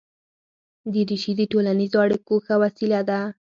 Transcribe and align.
دریشي 0.93 1.33
د 1.37 1.41
ټولنیزو 1.51 1.97
اړیکو 2.05 2.33
ښه 2.45 2.55
وسیله 2.63 2.99
ده. 3.09 3.19